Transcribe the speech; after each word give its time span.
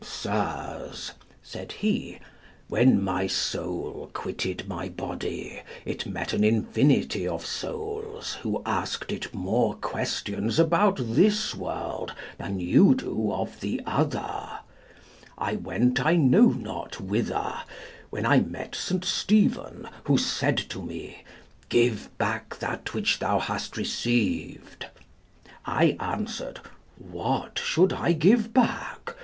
"Sirs," 0.03 1.11
said 1.43 1.73
he, 1.73 2.17
"when 2.67 3.03
my 3.03 3.27
soul 3.27 4.09
quitted 4.13 4.67
my 4.67 4.89
body, 4.89 5.61
it 5.85 6.07
met 6.07 6.33
an 6.33 6.43
infinity 6.43 7.27
of 7.27 7.45
souls, 7.45 8.33
who 8.41 8.63
asked 8.65 9.11
it 9.11 9.31
more 9.31 9.75
questions 9.75 10.57
about 10.57 10.97
this 10.99 11.53
world 11.53 12.15
than 12.39 12.59
you 12.59 12.95
do 12.95 13.31
of 13.31 13.59
the 13.59 13.79
other. 13.85 14.49
I 15.37 15.57
went 15.57 16.03
I 16.03 16.15
know 16.15 16.47
not 16.47 16.99
whither, 16.99 17.61
when 18.09 18.25
I 18.25 18.39
met 18.39 18.73
St. 18.73 19.05
Stephen, 19.05 19.87
who 20.05 20.17
said 20.17 20.57
to 20.71 20.81
me, 20.81 21.21
'Give 21.69 22.09
back 22.17 22.57
that 22.57 22.95
which 22.95 23.19
thou 23.19 23.37
hast 23.37 23.77
received.' 23.77 24.87
I 25.63 25.95
answered, 25.99 26.59
'What 26.97 27.59
should 27.63 27.93
I 27.93 28.13
give 28.13 28.51
back? 28.51 29.15